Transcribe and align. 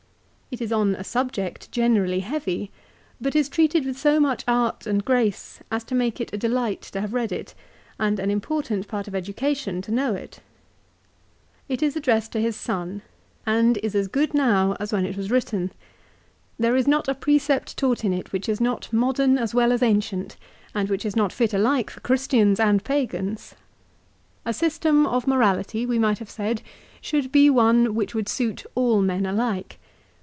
It 0.53 0.59
is 0.59 0.73
on 0.73 0.95
a 0.95 1.03
subject 1.05 1.71
generally 1.71 2.19
heavy, 2.19 2.71
but 3.21 3.37
is 3.37 3.47
treated 3.47 3.85
with 3.85 3.97
so 3.97 4.19
much 4.19 4.43
art 4.45 4.85
and 4.85 5.05
grace 5.05 5.61
as 5.71 5.85
to 5.85 5.95
make 5.95 6.19
it 6.19 6.33
a 6.33 6.37
delight 6.37 6.81
to 6.91 6.99
have 6.99 7.13
read 7.13 7.31
it, 7.31 7.55
and 7.97 8.19
an 8.19 8.29
important 8.29 8.85
part 8.89 9.07
of 9.07 9.15
education 9.15 9.81
to 9.83 9.93
know 9.93 10.13
it. 10.13 10.41
It 11.69 11.81
is 11.81 11.95
addressed 11.95 12.33
to 12.33 12.41
his 12.41 12.57
son, 12.57 13.01
and 13.45 13.77
is 13.77 13.95
as 13.95 14.09
good 14.09 14.33
1 14.33 14.35
De 14.35 14.35
Ainicitia, 14.35 14.35
ca. 14.35 14.35
xix. 14.35 14.35
384 14.35 14.35
LIFE 14.35 14.35
OF 14.35 14.35
CICERO. 14.59 14.67
now 14.67 14.77
as 14.81 14.93
when 14.93 15.05
it 15.05 15.15
was 15.17 15.31
written. 15.31 15.71
There 16.59 16.75
is 16.75 16.87
not 16.89 17.07
a 17.07 17.15
precept 17.15 17.77
taught 17.77 18.03
in 18.03 18.11
it 18.11 18.33
which 18.33 18.49
is 18.49 18.59
not 18.59 18.91
modern 18.91 19.37
as 19.37 19.55
well 19.55 19.71
as 19.71 19.81
ancient, 19.81 20.35
and 20.75 20.89
which 20.89 21.05
is 21.05 21.15
not 21.15 21.31
fit 21.31 21.53
alike 21.53 21.89
for 21.89 22.01
Christians 22.01 22.59
and 22.59 22.83
Pagans. 22.83 23.55
A 24.45 24.51
system 24.53 25.07
of 25.07 25.27
morality, 25.27 25.85
we 25.85 25.97
might 25.97 26.19
have 26.19 26.29
said, 26.29 26.61
should 26.99 27.31
be 27.31 27.49
one 27.49 27.95
which 27.95 28.13
would 28.13 28.27
suit 28.27 28.65
all 28.75 29.01
men 29.01 29.25
alike. 29.25 29.77